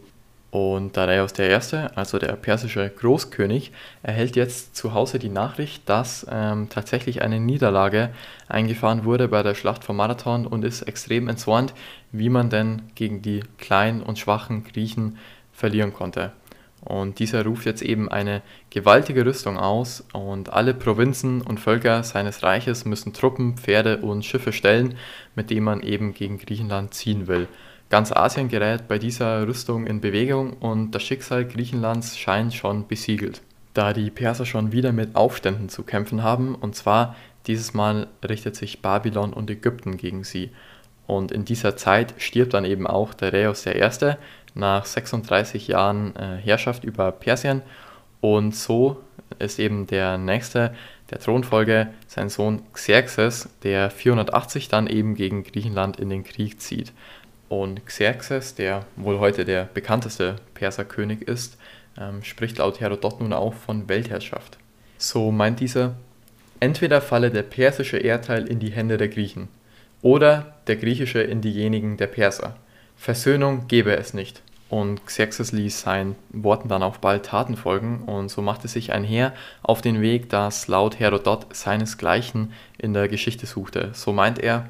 Und 0.49 0.95
Darius 0.95 1.33
der 1.33 1.49
Erste, 1.49 1.95
also 1.97 2.19
der 2.19 2.33
persische 2.33 2.89
Großkönig, 2.89 3.73
erhält 4.01 4.37
jetzt 4.37 4.77
zu 4.77 4.93
Hause 4.93 5.19
die 5.19 5.29
Nachricht, 5.29 5.87
dass 5.89 6.25
ähm, 6.31 6.69
tatsächlich 6.69 7.21
eine 7.21 7.39
Niederlage 7.39 8.09
eingefahren 8.47 9.03
wurde 9.03 9.27
bei 9.27 9.43
der 9.43 9.55
Schlacht 9.55 9.83
von 9.83 9.97
Marathon 9.97 10.47
und 10.47 10.63
ist 10.63 10.83
extrem 10.83 11.27
entzornt, 11.27 11.73
wie 12.11 12.29
man 12.29 12.49
denn 12.49 12.83
gegen 12.95 13.21
die 13.21 13.43
kleinen 13.57 14.01
und 14.01 14.19
schwachen 14.19 14.63
Griechen 14.63 15.17
verlieren 15.51 15.93
konnte. 15.93 16.31
Und 16.81 17.19
dieser 17.19 17.43
ruft 17.43 17.65
jetzt 17.65 17.81
eben 17.81 18.09
eine 18.09 18.41
gewaltige 18.69 19.25
Rüstung 19.25 19.57
aus 19.57 20.05
und 20.13 20.53
alle 20.53 20.73
Provinzen 20.73 21.41
und 21.41 21.59
Völker 21.59 22.03
seines 22.03 22.43
Reiches 22.43 22.85
müssen 22.85 23.13
Truppen, 23.13 23.57
Pferde 23.57 23.97
und 23.97 24.23
Schiffe 24.23 24.53
stellen, 24.53 24.95
mit 25.35 25.49
denen 25.49 25.65
man 25.65 25.81
eben 25.81 26.13
gegen 26.13 26.37
Griechenland 26.37 26.93
ziehen 26.93 27.27
will. 27.27 27.47
Ganz 27.89 28.11
Asien 28.11 28.49
gerät 28.49 28.87
bei 28.87 28.99
dieser 28.99 29.47
Rüstung 29.47 29.87
in 29.87 30.01
Bewegung 30.01 30.53
und 30.53 30.91
das 30.91 31.03
Schicksal 31.03 31.45
Griechenlands 31.45 32.17
scheint 32.17 32.53
schon 32.53 32.87
besiegelt. 32.87 33.41
Da 33.73 33.93
die 33.93 34.09
Perser 34.09 34.45
schon 34.45 34.71
wieder 34.71 34.91
mit 34.91 35.15
Aufständen 35.15 35.69
zu 35.69 35.83
kämpfen 35.83 36.21
haben, 36.21 36.55
und 36.55 36.75
zwar 36.75 37.15
dieses 37.47 37.73
Mal 37.73 38.07
richtet 38.27 38.55
sich 38.55 38.81
Babylon 38.81 39.33
und 39.33 39.49
Ägypten 39.49 39.97
gegen 39.97 40.23
sie. 40.23 40.51
Und 41.05 41.31
in 41.31 41.45
dieser 41.45 41.77
Zeit 41.77 42.13
stirbt 42.17 42.53
dann 42.53 42.65
eben 42.65 42.85
auch 42.85 43.13
Reus 43.21 43.65
I., 43.65 44.15
nach 44.57 44.85
36 44.85 45.67
Jahren 45.67 46.15
äh, 46.15 46.37
Herrschaft 46.37 46.83
über 46.83 47.11
Persien. 47.11 47.61
Und 48.21 48.55
so 48.55 49.01
ist 49.39 49.59
eben 49.59 49.87
der 49.87 50.17
nächste 50.17 50.73
der 51.09 51.19
Thronfolge 51.19 51.87
sein 52.07 52.29
Sohn 52.29 52.61
Xerxes, 52.73 53.49
der 53.63 53.89
480 53.89 54.67
dann 54.67 54.87
eben 54.87 55.15
gegen 55.15 55.43
Griechenland 55.43 55.99
in 55.99 56.09
den 56.09 56.23
Krieg 56.23 56.59
zieht. 56.59 56.91
Und 57.49 57.85
Xerxes, 57.85 58.55
der 58.55 58.85
wohl 58.97 59.19
heute 59.19 59.45
der 59.45 59.69
bekannteste 59.73 60.35
Perserkönig 60.53 61.21
ist, 61.21 61.57
ähm, 61.97 62.23
spricht 62.23 62.57
laut 62.57 62.81
Herodot 62.81 63.21
nun 63.21 63.33
auch 63.33 63.53
von 63.53 63.87
Weltherrschaft. 63.87 64.57
So 64.97 65.31
meint 65.31 65.59
dieser, 65.59 65.95
entweder 66.59 67.01
falle 67.01 67.31
der 67.31 67.43
persische 67.43 67.97
Erdteil 67.97 68.47
in 68.47 68.59
die 68.59 68.71
Hände 68.71 68.97
der 68.97 69.07
Griechen, 69.07 69.47
oder 70.01 70.55
der 70.67 70.75
griechische 70.75 71.21
in 71.21 71.41
diejenigen 71.41 71.97
der 71.97 72.07
Perser. 72.07 72.55
Versöhnung 72.97 73.67
gebe 73.67 73.95
es 73.95 74.13
nicht. 74.13 74.41
Und 74.69 75.05
Xerxes 75.05 75.53
ließ 75.53 75.81
seinen 75.81 76.15
Worten 76.29 76.67
dann 76.67 76.83
auch 76.83 76.97
bald 76.97 77.25
Taten 77.25 77.55
folgen 77.55 78.03
und 78.05 78.29
so 78.29 78.41
machte 78.41 78.67
sich 78.67 78.91
ein 78.91 79.05
Heer 79.05 79.33
auf 79.63 79.81
den 79.81 80.01
Weg, 80.01 80.29
das 80.29 80.67
laut 80.67 80.99
Herodot 80.99 81.55
seinesgleichen 81.55 82.51
in 82.77 82.93
der 82.93 83.07
Geschichte 83.07 83.45
suchte. 83.45 83.91
So 83.93 84.11
meint 84.11 84.39
er, 84.39 84.69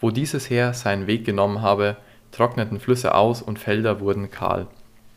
wo 0.00 0.10
dieses 0.10 0.50
Heer 0.50 0.74
seinen 0.74 1.06
Weg 1.06 1.24
genommen 1.24 1.62
habe, 1.62 1.96
trockneten 2.32 2.80
Flüsse 2.80 3.14
aus 3.14 3.40
und 3.40 3.58
Felder 3.58 4.00
wurden 4.00 4.30
kahl. 4.30 4.66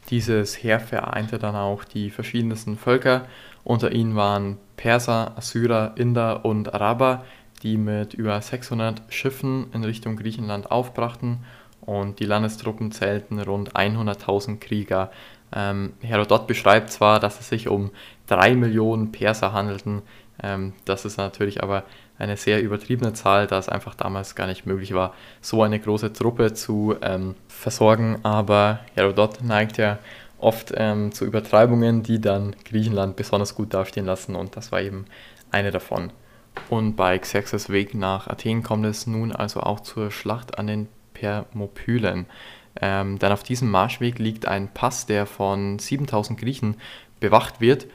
Dieses 0.10 0.62
Heer 0.62 0.80
vereinte 0.80 1.40
dann 1.40 1.56
auch 1.56 1.84
die 1.84 2.10
verschiedensten 2.10 2.78
Völker. 2.78 3.26
Unter 3.64 3.94
ihnen 3.94 4.16
waren 4.16 4.58
Perser, 4.76 5.38
Assyrer, 5.38 5.94
Inder 5.96 6.46
und 6.46 6.74
Araber, 6.74 7.24
die 7.64 7.78
mit 7.78 8.14
über 8.14 8.40
600 8.40 9.02
Schiffen 9.10 9.68
in 9.74 9.84
Richtung 9.84 10.18
Griechenland 10.18 10.70
aufbrachten 10.70 11.40
und 11.86 12.20
die 12.20 12.26
Landestruppen 12.26 12.92
zählten 12.92 13.40
rund 13.40 13.74
100.000 13.74 14.60
Krieger. 14.60 15.12
Ähm, 15.56 15.94
Herodot 16.02 16.48
beschreibt 16.48 16.92
zwar, 16.92 17.20
dass 17.20 17.40
es 17.40 17.50
sich 17.50 17.68
um 17.68 17.92
drei 18.28 18.56
Millionen 18.56 19.12
Perser 19.12 19.54
handelten, 19.54 20.02
ähm, 20.42 20.74
das 20.86 21.06
ist 21.06 21.18
natürlich 21.18 21.62
aber 21.62 21.84
eine 22.18 22.38
sehr 22.38 22.62
übertriebene 22.62 23.14
Zahl, 23.14 23.48
da 23.48 23.58
es 23.58 23.70
einfach 23.70 23.96
damals 23.96 24.36
gar 24.36 24.48
nicht 24.48 24.66
möglich 24.66 24.94
war, 24.94 25.14
so 25.42 25.64
eine 25.64 25.80
große 25.80 26.14
Truppe 26.14 26.54
zu 26.54 26.96
ähm, 27.02 27.36
versorgen. 27.48 28.20
Aber 28.24 28.80
Herodot 28.96 29.44
neigt 29.44 29.78
ja 29.78 30.00
oft 30.40 30.74
ähm, 30.76 31.12
zu 31.12 31.26
Übertreibungen, 31.26 32.04
die 32.04 32.20
dann 32.20 32.56
Griechenland 32.66 33.16
besonders 33.16 33.56
gut 33.56 33.74
dastehen 33.74 34.06
lassen 34.06 34.36
und 34.36 34.56
das 34.56 34.72
war 34.72 34.82
eben 34.82 35.06
eine 35.52 35.72
davon. 35.72 36.12
Und 36.70 36.96
bei 36.96 37.18
Xerxes 37.18 37.70
Weg 37.70 37.96
nach 37.96 38.28
Athen 38.28 38.62
kommt 38.62 38.86
es 38.86 39.08
nun 39.08 39.32
also 39.32 39.62
auch 39.62 39.80
zur 39.80 40.12
Schlacht 40.12 40.60
an 40.60 40.68
den 40.68 40.88
Thermopylen. 41.14 42.26
Ähm, 42.82 43.20
denn 43.20 43.32
auf 43.32 43.44
diesem 43.44 43.70
Marschweg 43.70 44.20
liegt 44.20 44.48
ein 44.48 44.68
Pass, 44.74 45.06
der 45.06 45.26
von 45.26 45.80
7000 45.80 46.40
Griechen 46.40 46.76
bewacht 47.20 47.62
wird, 47.62 47.88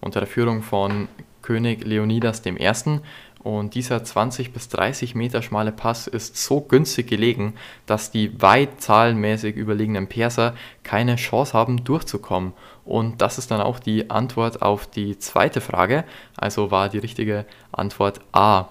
unter 0.00 0.20
der 0.20 0.28
Führung 0.28 0.62
von 0.62 1.08
König 1.42 1.84
Leonidas 1.84 2.44
I. 2.44 3.00
Und 3.42 3.74
dieser 3.74 4.02
20 4.02 4.52
bis 4.52 4.68
30 4.68 5.14
Meter 5.14 5.42
schmale 5.42 5.72
Pass 5.72 6.06
ist 6.08 6.36
so 6.36 6.60
günstig 6.60 7.06
gelegen, 7.06 7.54
dass 7.86 8.10
die 8.10 8.42
weit 8.42 8.80
zahlenmäßig 8.82 9.56
überlegenen 9.56 10.08
Perser 10.08 10.54
keine 10.82 11.16
Chance 11.16 11.52
haben, 11.52 11.84
durchzukommen. 11.84 12.52
Und 12.84 13.22
das 13.22 13.38
ist 13.38 13.50
dann 13.50 13.60
auch 13.60 13.78
die 13.78 14.10
Antwort 14.10 14.60
auf 14.60 14.86
die 14.86 15.18
zweite 15.18 15.60
Frage. 15.60 16.04
Also 16.36 16.70
war 16.70 16.88
die 16.88 16.98
richtige 16.98 17.46
Antwort 17.70 18.20
A. 18.32 18.68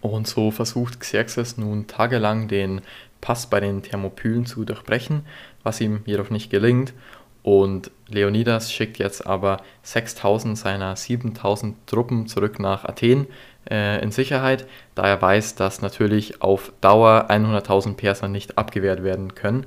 Und 0.00 0.26
so 0.26 0.50
versucht 0.50 1.00
Xerxes 1.00 1.56
nun 1.56 1.86
tagelang 1.86 2.48
den 2.48 2.82
Pass 3.20 3.48
bei 3.48 3.60
den 3.60 3.82
Thermopylen 3.82 4.46
zu 4.46 4.64
durchbrechen, 4.64 5.22
was 5.62 5.80
ihm 5.80 6.00
jedoch 6.06 6.30
nicht 6.30 6.50
gelingt. 6.50 6.92
Und 7.42 7.90
Leonidas 8.08 8.72
schickt 8.72 8.98
jetzt 8.98 9.26
aber 9.26 9.58
6000 9.82 10.58
seiner 10.58 10.96
7000 10.96 11.86
Truppen 11.86 12.26
zurück 12.26 12.58
nach 12.58 12.84
Athen 12.84 13.26
äh, 13.70 14.02
in 14.02 14.10
Sicherheit, 14.10 14.66
da 14.94 15.06
er 15.06 15.22
weiß, 15.22 15.54
dass 15.54 15.80
natürlich 15.80 16.42
auf 16.42 16.72
Dauer 16.80 17.26
100.000 17.30 17.94
Perser 17.94 18.28
nicht 18.28 18.58
abgewehrt 18.58 19.02
werden 19.02 19.34
können. 19.34 19.66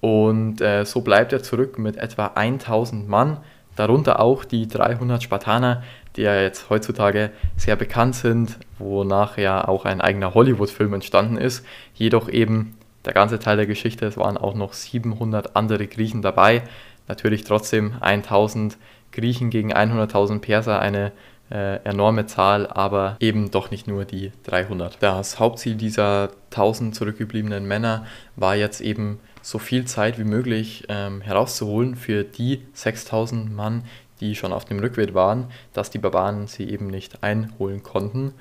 Und 0.00 0.60
äh, 0.60 0.84
so 0.84 1.00
bleibt 1.00 1.32
er 1.32 1.42
zurück 1.42 1.78
mit 1.78 1.96
etwa 1.96 2.26
1000 2.34 3.08
Mann, 3.08 3.38
darunter 3.76 4.20
auch 4.20 4.44
die 4.44 4.68
300 4.68 5.22
Spartaner, 5.22 5.82
die 6.16 6.22
ja 6.22 6.40
jetzt 6.40 6.68
heutzutage 6.70 7.30
sehr 7.56 7.76
bekannt 7.76 8.14
sind, 8.14 8.58
wonach 8.78 9.38
ja 9.38 9.66
auch 9.66 9.84
ein 9.84 10.00
eigener 10.00 10.34
Hollywood-Film 10.34 10.94
entstanden 10.94 11.36
ist, 11.38 11.64
jedoch 11.94 12.28
eben 12.28 12.76
der 13.04 13.12
ganze 13.12 13.38
Teil 13.38 13.56
der 13.56 13.66
Geschichte. 13.66 14.06
Es 14.06 14.16
waren 14.16 14.36
auch 14.36 14.54
noch 14.54 14.72
700 14.72 15.56
andere 15.56 15.86
Griechen 15.86 16.22
dabei. 16.22 16.62
Natürlich 17.08 17.44
trotzdem 17.44 17.94
1000 18.00 18.78
Griechen 19.12 19.50
gegen 19.50 19.72
100.000 19.72 20.40
Perser, 20.40 20.80
eine 20.80 21.12
äh, 21.50 21.76
enorme 21.84 22.26
Zahl, 22.26 22.66
aber 22.66 23.16
eben 23.20 23.50
doch 23.50 23.70
nicht 23.70 23.86
nur 23.86 24.04
die 24.04 24.32
300. 24.44 24.96
Das 25.00 25.38
Hauptziel 25.38 25.76
dieser 25.76 26.30
1000 26.50 26.94
zurückgebliebenen 26.94 27.66
Männer 27.66 28.06
war 28.36 28.56
jetzt 28.56 28.80
eben 28.80 29.20
so 29.42 29.58
viel 29.58 29.84
Zeit 29.84 30.18
wie 30.18 30.24
möglich 30.24 30.84
ähm, 30.88 31.20
herauszuholen 31.20 31.96
für 31.96 32.24
die 32.24 32.62
6000 32.72 33.54
Mann, 33.54 33.84
die 34.20 34.34
schon 34.34 34.52
auf 34.52 34.64
dem 34.64 34.78
Rückweg 34.78 35.12
waren, 35.14 35.48
dass 35.74 35.90
die 35.90 35.98
Barbaren 35.98 36.46
sie 36.46 36.70
eben 36.70 36.86
nicht 36.86 37.22
einholen 37.22 37.82
konnten. 37.82 38.32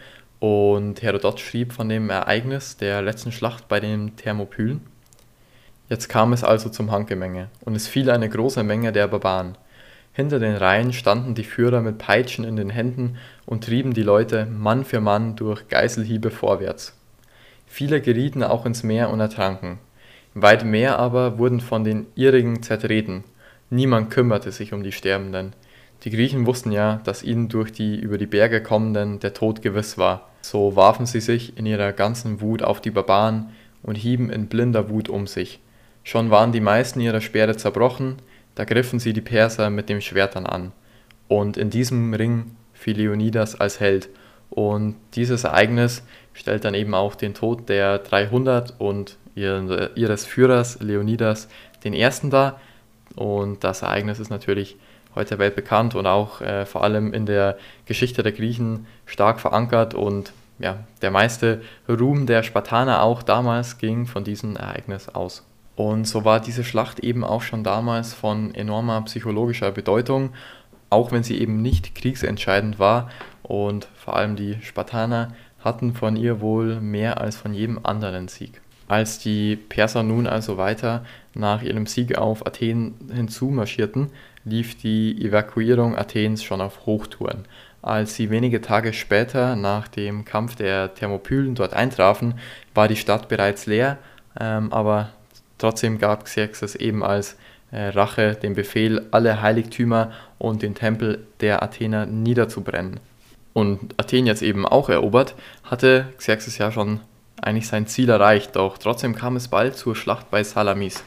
Und 0.44 1.02
Herodot 1.02 1.40
schrieb 1.40 1.72
von 1.72 1.88
dem 1.88 2.10
Ereignis 2.10 2.76
der 2.76 3.02
letzten 3.02 3.32
Schlacht 3.32 3.70
bei 3.70 3.80
den 3.80 4.18
Thermopylen. 4.18 4.82
Jetzt 5.88 6.10
kam 6.10 6.34
es 6.34 6.44
also 6.44 6.68
zum 6.68 6.92
Handgemenge, 6.92 7.48
und 7.62 7.78
es 7.78 7.88
fiel 7.88 8.10
eine 8.10 8.28
große 8.28 8.62
Menge 8.62 8.92
der 8.92 9.08
Barbaren. 9.08 9.58
Hinter 10.12 10.40
den 10.40 10.58
Reihen 10.58 10.92
standen 10.92 11.34
die 11.34 11.46
Führer 11.46 11.80
mit 11.80 11.98
Peitschen 11.98 12.44
in 12.44 12.58
den 12.58 12.70
Händen 12.72 13.16
und 13.46 13.64
trieben 13.64 13.94
die 13.94 14.04
Leute 14.04 14.46
Mann 14.46 14.84
für 14.84 15.00
Mann 15.00 15.38
durch 15.38 15.70
Geißelhiebe 15.70 16.30
vorwärts. 16.30 16.94
Viele 17.66 18.02
gerieten 18.02 18.44
auch 18.44 18.66
ins 18.66 18.84
Meer 18.84 19.12
und 19.12 19.22
ertranken. 19.22 19.80
Weit 20.34 20.66
mehr 20.66 21.00
aber 21.00 21.38
wurden 21.38 21.62
von 21.62 21.86
den 21.86 22.08
ihrigen 22.16 22.62
zertreten. 22.64 23.24
Niemand 23.70 24.10
kümmerte 24.10 24.52
sich 24.52 24.74
um 24.74 24.84
die 24.84 24.92
Sterbenden. 24.92 25.54
Die 26.04 26.10
Griechen 26.10 26.46
wussten 26.46 26.72
ja, 26.72 27.00
dass 27.06 27.24
ihnen 27.24 27.48
durch 27.48 27.72
die 27.72 27.96
über 27.98 28.18
die 28.18 28.26
Berge 28.26 28.62
kommenden 28.62 29.20
der 29.20 29.34
Tod 29.34 29.62
gewiss 29.62 29.98
war. 29.98 30.30
So 30.42 30.76
warfen 30.76 31.06
sie 31.06 31.22
sich 31.22 31.58
in 31.58 31.66
ihrer 31.66 31.94
ganzen 31.94 32.42
Wut 32.42 32.62
auf 32.62 32.82
die 32.82 32.92
Barbaren 32.92 33.52
und 33.82 33.96
hieben 33.96 34.30
in 34.30 34.48
blinder 34.48 34.90
Wut 34.90 35.08
um 35.08 35.28
sich. 35.28 35.60
Schon 36.04 36.30
waren 36.30 36.52
die 36.52 36.60
meisten 36.60 37.00
ihrer 37.00 37.22
Speere 37.22 37.56
zerbrochen, 37.56 38.18
da 38.56 38.66
griffen 38.66 39.00
sie 39.00 39.14
die 39.14 39.22
Perser 39.22 39.70
mit 39.70 39.88
dem 39.88 40.02
Schwertern 40.02 40.46
an. 40.46 40.74
Und 41.30 41.56
in 41.56 41.70
diesem 41.70 42.14
Ring 42.14 42.58
fiel 42.74 42.98
Leonidas 42.98 43.60
als 43.60 43.80
Held. 43.80 44.10
Und 44.50 44.96
dieses 45.16 45.46
Ereignis 45.46 46.04
stellt 46.34 46.66
dann 46.66 46.74
eben 46.74 46.94
auch 46.94 47.16
den 47.16 47.34
Tod 47.34 47.70
der 47.70 48.00
300 48.00 48.80
und 48.80 49.18
ihres 49.36 50.26
Führers 50.26 50.80
Leonidas 50.82 51.48
den 51.86 51.94
ersten 51.94 52.30
dar. 52.30 52.60
Und 53.16 53.64
das 53.64 53.82
Ereignis 53.82 54.20
ist 54.20 54.30
natürlich 54.30 54.78
heute 55.16 55.40
weltbekannt 55.40 55.96
und 55.96 56.08
auch 56.08 56.42
äh, 56.42 56.66
vor 56.66 56.84
allem 56.84 57.14
in 57.14 57.26
der 57.26 57.58
Geschichte 57.86 58.24
der 58.24 58.32
Griechen 58.32 58.88
stark 59.06 59.40
verankert 59.40 59.94
und 59.94 60.34
ja, 60.60 60.80
der 61.02 61.12
meiste 61.12 61.62
Ruhm 61.90 62.26
der 62.26 62.44
Spartaner 62.44 63.02
auch 63.02 63.24
damals 63.24 63.78
ging 63.78 64.06
von 64.06 64.24
diesem 64.24 64.56
Ereignis 64.56 65.10
aus. 65.10 65.46
Und 65.76 66.08
so 66.08 66.24
war 66.24 66.40
diese 66.40 66.64
Schlacht 66.64 67.00
eben 67.00 67.24
auch 67.24 67.42
schon 67.42 67.64
damals 67.64 68.14
von 68.14 68.54
enormer 68.54 69.02
psychologischer 69.02 69.72
Bedeutung, 69.72 70.30
auch 70.90 71.12
wenn 71.12 71.24
sie 71.24 71.40
eben 71.40 71.62
nicht 71.62 71.96
kriegsentscheidend 71.96 72.78
war 72.78 73.10
und 73.42 73.88
vor 73.96 74.16
allem 74.16 74.36
die 74.36 74.62
Spartaner 74.62 75.34
hatten 75.60 75.94
von 75.94 76.16
ihr 76.16 76.42
wohl 76.42 76.80
mehr 76.80 77.20
als 77.20 77.36
von 77.36 77.54
jedem 77.54 77.80
anderen 77.84 78.28
Sieg. 78.28 78.62
Als 78.88 79.20
die 79.20 79.56
Perser 79.56 80.04
nun 80.04 80.28
also 80.28 80.58
weiter 80.58 81.06
nach 81.34 81.62
ihrem 81.62 81.86
Sieg 81.86 82.18
auf 82.18 82.46
Athen 82.46 82.96
hinzumarschierten, 83.14 84.10
lief 84.46 84.78
die 84.78 85.26
Evakuierung 85.26 85.96
Athens 85.96 86.44
schon 86.44 86.62
auf 86.62 86.86
Hochtouren. 86.86 87.46
Als 87.82 88.16
sie 88.16 88.30
wenige 88.30 88.62
Tage 88.62 88.94
später 88.94 89.56
nach 89.56 89.88
dem 89.88 90.26
Kampf 90.26 90.56
der 90.56 90.94
Thermopylen 90.94 91.56
dort 91.56 91.74
eintrafen, 91.74 92.36
war 92.74 92.88
die 92.88 92.96
Stadt 92.96 93.28
bereits 93.28 93.66
leer, 93.66 93.98
ähm, 94.40 94.72
aber 94.72 95.10
trotzdem 95.58 95.98
gab 95.98 96.26
Xerxes 96.26 96.76
eben 96.76 97.04
als 97.04 97.38
äh, 97.72 97.90
Rache 97.90 98.36
den 98.36 98.54
Befehl, 98.54 99.06
alle 99.12 99.42
Heiligtümer 99.42 100.12
und 100.38 100.62
den 100.62 100.76
Tempel 100.76 101.26
der 101.42 101.62
Athener 101.62 102.06
niederzubrennen. 102.06 103.00
Und 103.52 103.96
Athen 103.98 104.28
jetzt 104.28 104.42
eben 104.42 104.66
auch 104.66 104.90
erobert, 104.90 105.36
hatte 105.64 106.08
Xerxes 106.18 106.58
ja 106.58 106.72
schon 106.72 107.02
eigentlich 107.44 107.68
sein 107.68 107.88
Ziel 107.88 108.10
erreicht, 108.10 108.56
doch 108.56 108.78
trotzdem 108.78 109.16
kam 109.16 109.36
es 109.36 109.48
bald 109.48 109.76
zur 109.76 109.96
Schlacht 109.96 110.32
bei 110.32 110.44
Salamis. 110.44 111.04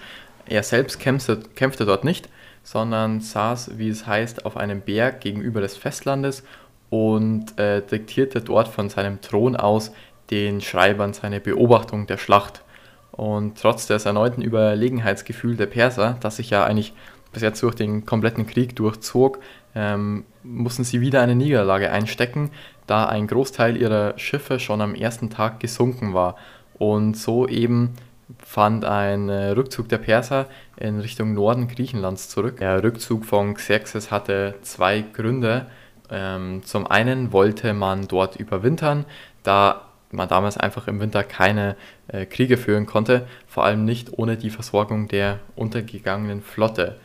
Er 0.47 0.63
selbst 0.63 1.01
kämpfte, 1.01 1.41
kämpfte 1.55 1.87
dort 1.87 2.05
nicht, 2.05 2.29
sondern 2.63 3.21
saß, 3.21 3.79
wie 3.79 3.89
es 3.89 4.07
heißt, 4.07 4.45
auf 4.45 4.57
einem 4.57 4.81
Berg 4.81 5.21
gegenüber 5.21 5.61
des 5.61 5.77
Festlandes 5.77 6.43
und 6.91 7.59
äh, 7.59 7.83
diktierte 7.83 8.41
dort 8.41 8.69
von 8.69 8.89
seinem 8.89 9.21
Thron 9.21 9.57
aus 9.57 9.93
den 10.31 10.61
Schreibern 10.61 11.13
seine 11.13 11.41
Beobachtung 11.41 12.07
der 12.07 12.17
Schlacht. 12.17 12.63
Und 13.13 13.61
trotz 13.61 13.87
des 13.87 14.05
erneuten 14.05 14.43
Überlegenheitsgefühls 14.43 15.57
der 15.57 15.67
Perser, 15.67 16.17
das 16.21 16.37
sich 16.37 16.51
ja 16.51 16.65
eigentlich 16.65 16.93
bis 17.33 17.43
jetzt 17.43 17.63
durch 17.63 17.75
den 17.75 18.05
kompletten 18.05 18.47
Krieg 18.47 18.77
durchzog, 18.77 19.39
ähm, 19.75 20.25
mussten 20.43 20.85
sie 20.85 21.01
wieder 21.01 21.21
eine 21.21 21.35
Niederlage 21.35 21.91
einstecken, 21.91 22.51
da 22.87 23.07
ein 23.07 23.27
Großteil 23.27 23.77
ihrer 23.77 24.19
Schiffe 24.19 24.61
schon 24.61 24.81
am 24.81 24.95
ersten 24.95 25.31
Tag 25.31 25.61
gesunken 25.61 26.15
war 26.15 26.37
und 26.79 27.17
so 27.17 27.47
eben 27.49 27.95
fand 28.39 28.85
ein 28.85 29.29
äh, 29.29 29.51
Rückzug 29.51 29.89
der 29.89 29.99
Perser 29.99 30.47
in 30.77 31.01
Richtung 31.01 31.35
Norden 31.35 31.69
Griechenlands 31.69 32.29
zurück. 32.29 32.59
Der 32.59 32.83
Rückzug 32.83 33.25
von 33.25 33.55
Xerxes 33.55 34.11
hatte 34.11 34.57
zwei 34.63 35.01
Gründe. 35.01 35.67
Ähm, 36.11 36.63
zum 36.65 36.87
einen 36.87 37.33
wollte 37.33 37.73
man 37.73 38.09
dort 38.09 38.37
überwintern, 38.37 39.05
da 39.43 39.83
man 40.11 40.29
damals 40.29 40.57
einfach 40.57 40.87
im 40.89 41.01
Winter 41.01 41.25
keine 41.25 41.77
äh, 42.09 42.27
Kriege 42.27 42.57
führen 42.57 42.87
konnte, 42.87 43.27
vor 43.47 43.65
allem 43.65 43.85
nicht 43.85 44.17
ohne 44.19 44.37
die 44.37 44.51
Versorgung 44.51 45.09
der 45.09 45.41
untergegangenen 45.57 46.43
Flotte. 46.43 46.97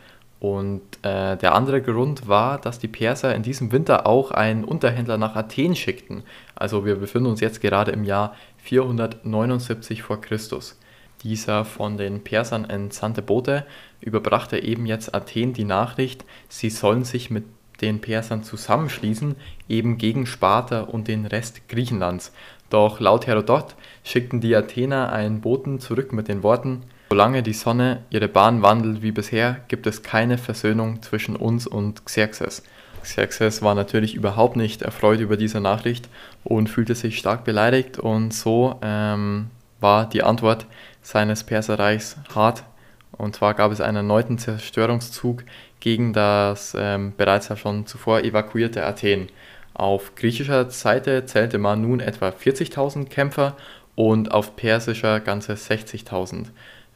Und 0.42 0.82
äh, 1.02 1.36
der 1.36 1.54
andere 1.54 1.80
Grund 1.82 2.26
war, 2.26 2.60
dass 2.60 2.80
die 2.80 2.88
Perser 2.88 3.32
in 3.32 3.44
diesem 3.44 3.70
Winter 3.70 4.08
auch 4.08 4.32
einen 4.32 4.64
Unterhändler 4.64 5.16
nach 5.16 5.36
Athen 5.36 5.76
schickten. 5.76 6.24
Also 6.56 6.84
wir 6.84 6.96
befinden 6.96 7.28
uns 7.28 7.38
jetzt 7.40 7.60
gerade 7.60 7.92
im 7.92 8.02
Jahr 8.02 8.34
479 8.56 10.02
vor 10.02 10.20
Christus. 10.20 10.80
Dieser 11.22 11.64
von 11.64 11.96
den 11.96 12.24
Persern 12.24 12.64
entsandte 12.64 13.22
Bote 13.22 13.64
überbrachte 14.00 14.60
eben 14.60 14.84
jetzt 14.84 15.14
Athen 15.14 15.52
die 15.52 15.62
Nachricht, 15.62 16.24
sie 16.48 16.70
sollen 16.70 17.04
sich 17.04 17.30
mit 17.30 17.44
den 17.80 18.00
Persern 18.00 18.42
zusammenschließen, 18.42 19.36
eben 19.68 19.96
gegen 19.96 20.26
Sparta 20.26 20.80
und 20.80 21.06
den 21.06 21.24
Rest 21.24 21.68
Griechenlands. 21.68 22.32
Doch 22.68 22.98
laut 22.98 23.28
Herodot 23.28 23.76
schickten 24.02 24.40
die 24.40 24.56
Athener 24.56 25.12
einen 25.12 25.40
Boten 25.40 25.78
zurück 25.78 26.12
mit 26.12 26.26
den 26.26 26.42
Worten, 26.42 26.82
Solange 27.12 27.42
die 27.42 27.52
Sonne 27.52 28.04
ihre 28.08 28.26
Bahn 28.26 28.62
wandelt 28.62 29.02
wie 29.02 29.12
bisher, 29.12 29.60
gibt 29.68 29.86
es 29.86 30.02
keine 30.02 30.38
Versöhnung 30.38 31.02
zwischen 31.02 31.36
uns 31.36 31.66
und 31.66 32.06
Xerxes. 32.06 32.62
Xerxes 33.02 33.60
war 33.60 33.74
natürlich 33.74 34.14
überhaupt 34.14 34.56
nicht 34.56 34.80
erfreut 34.80 35.20
über 35.20 35.36
diese 35.36 35.60
Nachricht 35.60 36.08
und 36.42 36.70
fühlte 36.70 36.94
sich 36.94 37.18
stark 37.18 37.44
beleidigt 37.44 37.98
und 37.98 38.32
so 38.32 38.80
ähm, 38.80 39.50
war 39.78 40.08
die 40.08 40.22
Antwort 40.22 40.64
seines 41.02 41.44
Perserreichs 41.44 42.16
hart. 42.34 42.64
Und 43.10 43.36
zwar 43.36 43.52
gab 43.52 43.72
es 43.72 43.82
einen 43.82 43.96
erneuten 43.96 44.38
Zerstörungszug 44.38 45.44
gegen 45.80 46.14
das 46.14 46.74
ähm, 46.78 47.12
bereits 47.14 47.48
ja 47.48 47.58
schon 47.58 47.84
zuvor 47.84 48.20
evakuierte 48.20 48.86
Athen. 48.86 49.28
Auf 49.74 50.14
griechischer 50.14 50.70
Seite 50.70 51.26
zählte 51.26 51.58
man 51.58 51.82
nun 51.82 52.00
etwa 52.00 52.30
40.000 52.30 53.10
Kämpfer 53.10 53.54
und 53.96 54.32
auf 54.32 54.56
persischer 54.56 55.20
ganze 55.20 55.52
60.000. 55.52 56.46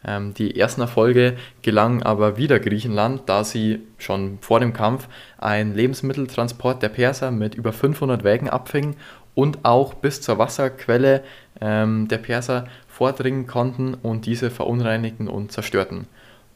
Ähm, 0.07 0.35
die 0.35 0.59
ersten 0.59 0.81
Erfolge 0.81 1.37
gelangen 1.63 2.03
aber 2.05 2.37
wieder 2.37 2.61
Griechenland, 2.61 3.23
da 3.27 3.43
sie 3.43 3.81
schon 3.99 4.39
vor 4.41 4.61
dem 4.61 4.73
Kampf 4.73 5.09
einen 5.37 5.75
Lebensmitteltransport 5.75 6.83
der 6.83 6.89
Perser 6.91 7.33
mit 7.33 7.57
über 7.57 7.73
500 7.73 8.23
Wägen 8.23 8.49
abfingen 8.49 8.97
und 9.35 9.65
auch 9.65 9.95
bis 9.95 10.23
zur 10.23 10.39
Wasserquelle 10.39 11.25
ähm, 11.61 12.07
der 12.09 12.19
Perser 12.19 12.69
vordringen 12.87 13.47
konnten 13.47 13.95
und 13.95 14.27
diese 14.27 14.51
verunreinigten 14.51 15.29
und 15.29 15.51
zerstörten. 15.51 16.07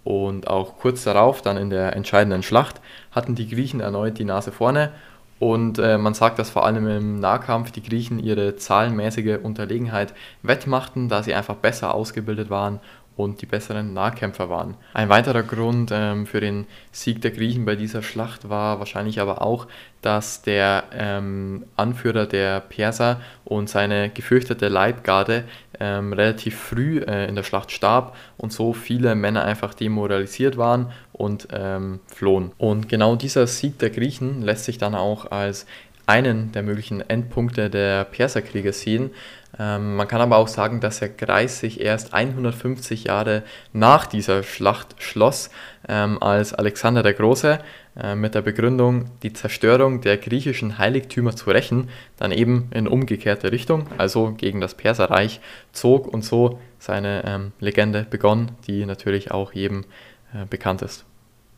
Und 0.05 0.49
auch 0.49 0.79
kurz 0.79 1.05
darauf, 1.05 1.43
dann 1.43 1.59
in 1.59 1.69
der 1.69 1.95
entscheidenden 1.95 2.43
Schlacht, 2.43 2.81
hatten 3.11 3.35
die 3.35 3.49
Griechen 3.49 3.81
erneut 3.81 4.19
die 4.19 4.25
Nase 4.25 4.53
vorne 4.53 4.93
und 5.41 5.79
äh, 5.79 5.97
man 5.97 6.13
sagt, 6.13 6.39
dass 6.39 6.51
vor 6.51 6.67
allem 6.67 6.87
im 6.87 7.19
Nahkampf 7.19 7.73
die 7.73 7.83
Griechen 7.83 8.19
ihre 8.19 8.57
zahlenmäßige 8.57 9.39
Unterlegenheit 9.43 10.13
wettmachten, 10.43 11.09
da 11.09 11.23
sie 11.23 11.35
einfach 11.35 11.57
besser 11.57 11.95
ausgebildet 11.95 12.51
waren 12.51 12.79
und 13.23 13.43
die 13.43 13.47
besseren 13.47 13.93
Nahkämpfer 13.93 14.49
waren. 14.49 14.75
Ein 14.95 15.09
weiterer 15.09 15.43
Grund 15.43 15.91
ähm, 15.93 16.27
für 16.27 16.41
den 16.41 16.67
Sieg 16.93 17.21
der 17.21 17.31
Griechen 17.31 17.65
bei 17.65 17.77
dieser 17.77 18.03
Schlacht 18.03 18.49
war 18.49 18.79
wahrscheinlich 18.79 19.21
aber 19.21 19.43
auch, 19.43 19.67
dass 20.03 20.43
der 20.43 20.85
ähm, 20.93 21.65
Anführer 21.77 22.27
der 22.27 22.61
Perser 22.61 23.21
und 23.45 23.69
seine 23.69 24.11
gefürchtete 24.11 24.69
Leibgarde 24.69 25.45
ähm, 25.79 26.13
relativ 26.13 26.59
früh 26.59 27.01
äh, 27.01 27.29
in 27.29 27.35
der 27.35 27.43
Schlacht 27.43 27.71
starb 27.71 28.17
und 28.37 28.53
so 28.53 28.73
viele 28.73 29.15
Männer 29.15 29.45
einfach 29.45 29.75
demoralisiert 29.75 30.57
waren 30.57 30.93
und 31.13 31.49
ähm, 31.53 32.01
flohen. 32.07 32.53
Und 32.57 32.89
genau 32.89 33.17
dieser 33.17 33.47
Sieg 33.47 33.79
der 33.79 33.91
Griechen 33.91 34.43
lässt 34.43 34.65
sich 34.65 34.79
dann 34.79 34.95
auch 34.95 35.31
als 35.31 35.67
einen 36.11 36.51
der 36.53 36.65
möglichen 36.65 37.09
Endpunkte 37.09 37.71
der 37.71 38.05
Perserkriege 38.05 38.73
sehen. 38.73 39.11
Ähm, 39.59 39.97
man 39.97 40.09
kann 40.09 40.21
aber 40.21 40.39
auch 40.39 40.49
sagen, 40.49 40.81
dass 40.81 40.99
der 40.99 41.09
Kreis 41.09 41.61
sich 41.61 41.81
erst 41.81 42.13
150 42.13 43.05
Jahre 43.05 43.43
nach 43.73 44.07
dieser 44.07 44.43
Schlacht 44.43 44.97
schloss, 44.99 45.51
ähm, 45.89 46.21
als 46.21 46.53
Alexander 46.53 47.03
der 47.03 47.15
Große 47.15 47.61
äh, 47.97 48.15
mit 48.17 48.35
der 48.35 48.43
Begründung, 48.43 49.07
die 49.23 49.33
Zerstörung 49.33 50.01
der 50.01 50.17
griechischen 50.17 50.79
Heiligtümer 50.79 51.37
zu 51.37 51.51
rächen, 51.51 51.89
dann 52.17 52.33
eben 52.33 52.69
in 52.73 52.89
umgekehrte 52.89 53.53
Richtung, 53.53 53.87
also 53.97 54.33
gegen 54.33 54.61
das 54.61 54.75
Perserreich, 54.75 55.41
zog 55.73 56.07
und 56.13 56.25
so 56.25 56.59
seine 56.79 57.23
ähm, 57.25 57.53
Legende 57.61 58.07
begonnen, 58.09 58.53
die 58.67 58.85
natürlich 58.85 59.31
auch 59.31 59.53
jedem 59.53 59.85
äh, 60.35 60.45
bekannt 60.49 60.83
ist. 60.83 61.05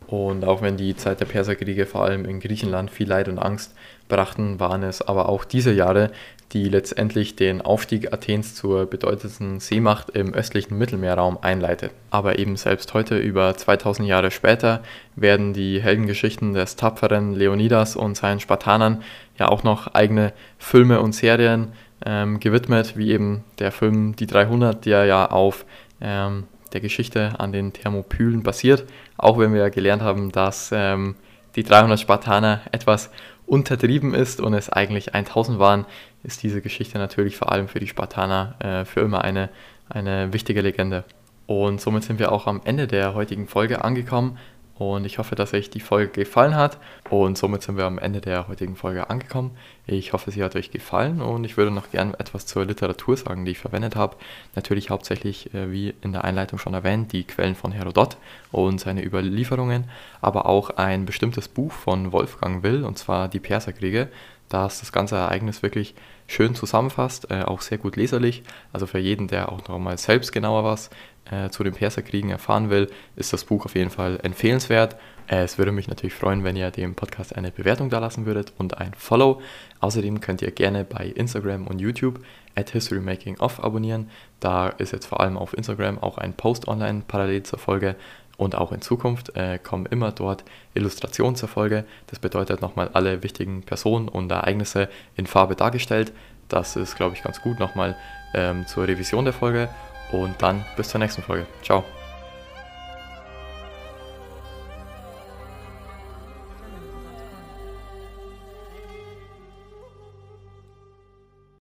Und 0.07 0.45
auch 0.45 0.61
wenn 0.61 0.77
die 0.77 0.95
Zeit 0.95 1.19
der 1.19 1.25
Perserkriege 1.25 1.85
vor 1.85 2.03
allem 2.03 2.25
in 2.25 2.39
Griechenland 2.39 2.91
viel 2.91 3.07
Leid 3.07 3.27
und 3.27 3.39
Angst 3.39 3.73
brachten, 4.07 4.59
waren 4.59 4.83
es 4.83 5.01
aber 5.01 5.29
auch 5.29 5.45
diese 5.45 5.71
Jahre, 5.71 6.11
die 6.53 6.69
letztendlich 6.69 7.35
den 7.35 7.61
Aufstieg 7.61 8.13
Athens 8.13 8.53
zur 8.53 8.85
bedeutendsten 8.85 9.59
Seemacht 9.59 10.11
im 10.11 10.33
östlichen 10.33 10.77
Mittelmeerraum 10.77 11.39
einleitet. 11.41 11.91
Aber 12.11 12.37
eben 12.37 12.57
selbst 12.57 12.93
heute, 12.93 13.17
über 13.17 13.55
2000 13.55 14.07
Jahre 14.07 14.29
später, 14.29 14.83
werden 15.15 15.53
die 15.53 15.81
Heldengeschichten 15.81 16.53
des 16.53 16.75
tapferen 16.75 17.33
Leonidas 17.33 17.95
und 17.95 18.15
seinen 18.15 18.39
Spartanern 18.39 19.01
ja 19.39 19.47
auch 19.49 19.63
noch 19.63 19.87
eigene 19.95 20.31
Filme 20.59 21.01
und 21.01 21.13
Serien 21.13 21.73
ähm, 22.05 22.39
gewidmet, 22.39 22.97
wie 22.97 23.11
eben 23.11 23.43
der 23.57 23.71
Film 23.71 24.15
Die 24.15 24.27
300, 24.27 24.85
der 24.85 25.05
ja 25.05 25.25
auf 25.25 25.65
ähm, 26.01 26.43
der 26.73 26.81
Geschichte 26.81 27.39
an 27.39 27.51
den 27.51 27.73
Thermopylen 27.73 28.43
basiert, 28.43 28.85
auch 29.17 29.37
wenn 29.37 29.53
wir 29.53 29.69
gelernt 29.69 30.01
haben, 30.01 30.31
dass 30.31 30.71
ähm, 30.73 31.15
die 31.55 31.63
300 31.63 31.99
Spartaner 31.99 32.61
etwas 32.71 33.09
untertrieben 33.45 34.13
ist 34.13 34.41
und 34.41 34.53
es 34.53 34.69
eigentlich 34.69 35.13
1000 35.13 35.59
waren, 35.59 35.85
ist 36.23 36.43
diese 36.43 36.61
Geschichte 36.61 36.97
natürlich 36.97 37.35
vor 37.35 37.51
allem 37.51 37.67
für 37.67 37.79
die 37.79 37.87
Spartaner 37.87 38.55
äh, 38.59 38.85
für 38.85 39.01
immer 39.01 39.23
eine, 39.23 39.49
eine 39.89 40.33
wichtige 40.33 40.61
Legende. 40.61 41.03
Und 41.45 41.81
somit 41.81 42.03
sind 42.03 42.19
wir 42.19 42.31
auch 42.31 42.47
am 42.47 42.61
Ende 42.63 42.87
der 42.87 43.13
heutigen 43.13 43.47
Folge 43.47 43.83
angekommen. 43.83 44.37
Und 44.75 45.05
ich 45.05 45.19
hoffe, 45.19 45.35
dass 45.35 45.53
euch 45.53 45.69
die 45.69 45.79
Folge 45.79 46.11
gefallen 46.11 46.55
hat. 46.55 46.79
Und 47.09 47.37
somit 47.37 47.61
sind 47.61 47.77
wir 47.77 47.85
am 47.85 47.99
Ende 47.99 48.21
der 48.21 48.47
heutigen 48.47 48.75
Folge 48.75 49.09
angekommen. 49.09 49.51
Ich 49.85 50.13
hoffe, 50.13 50.31
sie 50.31 50.43
hat 50.43 50.55
euch 50.55 50.71
gefallen 50.71 51.21
und 51.21 51.43
ich 51.43 51.57
würde 51.57 51.69
noch 51.69 51.91
gerne 51.91 52.19
etwas 52.19 52.45
zur 52.45 52.65
Literatur 52.65 53.15
sagen, 53.17 53.45
die 53.45 53.51
ich 53.51 53.59
verwendet 53.59 53.95
habe. 53.95 54.15
Natürlich 54.55 54.89
hauptsächlich, 54.89 55.53
äh, 55.53 55.71
wie 55.71 55.93
in 56.01 56.11
der 56.11 56.23
Einleitung 56.23 56.57
schon 56.57 56.73
erwähnt, 56.73 57.11
die 57.11 57.23
Quellen 57.23 57.55
von 57.55 57.71
Herodot 57.71 58.17
und 58.51 58.79
seine 58.79 59.05
Überlieferungen, 59.05 59.85
aber 60.21 60.47
auch 60.47 60.71
ein 60.71 61.05
bestimmtes 61.05 61.47
Buch 61.47 61.71
von 61.71 62.11
Wolfgang 62.11 62.63
Will, 62.63 62.83
und 62.83 62.97
zwar 62.97 63.27
Die 63.27 63.39
Perserkriege, 63.39 64.09
das 64.49 64.79
das 64.79 64.91
ganze 64.91 65.15
Ereignis 65.15 65.63
wirklich 65.63 65.95
schön 66.27 66.55
zusammenfasst, 66.55 67.29
äh, 67.31 67.43
auch 67.43 67.61
sehr 67.61 67.77
gut 67.77 67.95
leserlich. 67.95 68.43
Also 68.71 68.85
für 68.85 68.99
jeden, 68.99 69.27
der 69.27 69.51
auch 69.51 69.67
noch 69.67 69.79
mal 69.79 69.97
selbst 69.97 70.31
genauer 70.31 70.63
was 70.63 70.89
äh, 71.31 71.49
zu 71.49 71.63
den 71.63 71.73
Perserkriegen 71.73 72.29
erfahren 72.29 72.69
will, 72.69 72.89
ist 73.15 73.33
das 73.33 73.45
Buch 73.45 73.65
auf 73.65 73.75
jeden 73.75 73.89
Fall 73.89 74.19
empfehlenswert. 74.23 74.95
Äh, 75.27 75.43
es 75.43 75.57
würde 75.57 75.71
mich 75.71 75.87
natürlich 75.87 76.13
freuen, 76.13 76.43
wenn 76.43 76.55
ihr 76.55 76.71
dem 76.71 76.95
Podcast 76.95 77.35
eine 77.35 77.51
Bewertung 77.51 77.89
da 77.89 77.99
lassen 77.99 78.25
würdet 78.25 78.53
und 78.57 78.77
ein 78.77 78.93
Follow. 78.95 79.41
Außerdem 79.79 80.21
könnt 80.21 80.41
ihr 80.41 80.51
gerne 80.51 80.83
bei 80.83 81.05
Instagram 81.05 81.67
und 81.67 81.79
YouTube 81.79 82.19
at 82.55 82.71
HistoryMakingOff 82.71 83.63
abonnieren. 83.63 84.09
Da 84.39 84.69
ist 84.69 84.91
jetzt 84.91 85.05
vor 85.05 85.21
allem 85.21 85.37
auf 85.37 85.53
Instagram 85.53 85.99
auch 85.99 86.17
ein 86.17 86.33
Post 86.33 86.67
online 86.67 87.03
parallel 87.07 87.43
zur 87.43 87.59
Folge 87.59 87.95
und 88.43 88.55
auch 88.55 88.71
in 88.71 88.81
Zukunft 88.81 89.35
äh, 89.35 89.57
kommen 89.57 89.85
immer 89.85 90.11
dort 90.11 90.43
Illustrationen 90.73 91.35
zur 91.35 91.49
Folge. 91.49 91.85
Das 92.07 92.19
bedeutet 92.19 92.61
nochmal 92.61 92.89
alle 92.93 93.23
wichtigen 93.23 93.63
Personen 93.63 94.07
und 94.07 94.31
Ereignisse 94.31 94.89
in 95.15 95.27
Farbe 95.27 95.55
dargestellt. 95.55 96.11
Das 96.49 96.75
ist, 96.75 96.95
glaube 96.95 97.15
ich, 97.15 97.23
ganz 97.23 97.41
gut 97.41 97.59
nochmal 97.59 97.95
ähm, 98.33 98.67
zur 98.67 98.87
Revision 98.87 99.25
der 99.25 99.33
Folge 99.33 99.69
und 100.11 100.41
dann 100.41 100.65
bis 100.77 100.89
zur 100.89 100.99
nächsten 100.99 101.21
Folge. 101.21 101.45
Ciao. 101.63 101.83